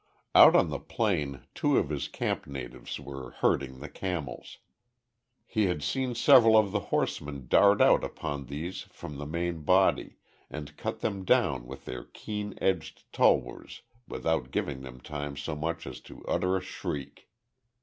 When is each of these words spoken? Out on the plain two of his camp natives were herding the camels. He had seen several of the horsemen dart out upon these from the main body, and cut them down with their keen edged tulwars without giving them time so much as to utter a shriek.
Out 0.33 0.55
on 0.55 0.71
the 0.71 0.79
plain 0.79 1.45
two 1.53 1.77
of 1.77 1.89
his 1.91 2.07
camp 2.07 2.47
natives 2.47 2.99
were 2.99 3.29
herding 3.41 3.77
the 3.81 3.87
camels. 3.87 4.57
He 5.45 5.65
had 5.65 5.83
seen 5.83 6.15
several 6.15 6.57
of 6.57 6.71
the 6.71 6.79
horsemen 6.89 7.45
dart 7.47 7.81
out 7.81 8.03
upon 8.03 8.47
these 8.47 8.81
from 8.91 9.17
the 9.19 9.27
main 9.27 9.61
body, 9.61 10.15
and 10.49 10.75
cut 10.75 11.01
them 11.01 11.23
down 11.23 11.67
with 11.67 11.85
their 11.85 12.03
keen 12.03 12.55
edged 12.59 13.03
tulwars 13.13 13.83
without 14.07 14.49
giving 14.49 14.81
them 14.81 15.01
time 15.01 15.37
so 15.37 15.55
much 15.55 15.85
as 15.85 15.99
to 16.01 16.25
utter 16.25 16.57
a 16.57 16.61
shriek. 16.61 17.29